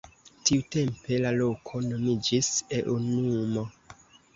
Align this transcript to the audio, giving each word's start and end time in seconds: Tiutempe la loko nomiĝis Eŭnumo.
Tiutempe 0.49 1.19
la 1.27 1.35
loko 1.43 1.85
nomiĝis 1.91 2.53
Eŭnumo. 2.83 3.71